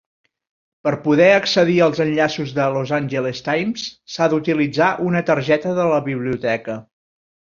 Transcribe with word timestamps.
Per 0.85 0.91
poder 1.01 1.25
accedir 1.33 1.75
als 1.87 2.01
enllaços 2.05 2.53
de 2.61 2.65
"Los 2.77 2.93
Angeles 2.99 3.43
Times" 3.49 3.83
s"ha 4.13 4.29
d"utilitzar 4.33 4.89
una 5.09 5.23
targeta 5.29 5.75
de 5.83 5.87
la 5.93 6.01
biblioteca. 6.11 6.79